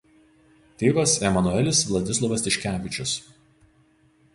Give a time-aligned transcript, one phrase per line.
[0.83, 3.19] Tėvas Emanuelis Vladislovas Tiškevičius.